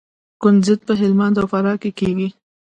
[0.41, 2.29] کنجد په هلمند او فراه کې کیږي.